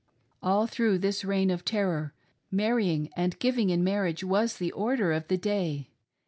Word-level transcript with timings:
"All 0.41 0.65
through 0.65 0.97
this 0.97 1.23
Reign 1.23 1.51
of 1.51 1.63
Terror, 1.63 2.15
marrying 2.49 3.11
and 3.15 3.37
giving 3.37 3.69
in 3.69 3.83
marriage 3.83 4.23
was 4.23 4.57
the 4.57 4.71
order 4.71 5.13
of 5.13 5.27
the 5.27 5.37
day. 5.37 5.89